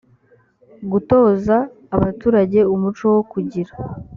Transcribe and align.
gutoza 0.91 1.55
abaturage 1.95 2.59
umuco 2.73 3.05
wo 3.15 3.21
kugira 3.31 3.71